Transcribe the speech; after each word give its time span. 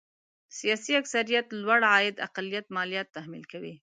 سیاسي 0.57 0.93
اکثريت 1.01 1.47
لوړ 1.61 1.81
عاید 1.91 2.15
اقلیت 2.27 2.65
ماليات 2.77 3.07
تحمیل 3.15 3.43
کوي. 3.51 3.73